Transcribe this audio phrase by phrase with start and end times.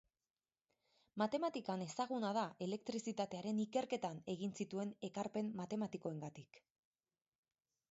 [1.21, 6.61] Matematikan, ezaguna da elektrizitatearen ikerketan egin zituen ekarpen matematikoengatik.